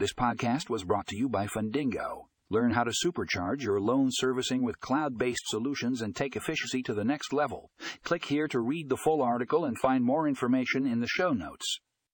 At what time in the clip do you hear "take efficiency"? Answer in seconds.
6.16-6.82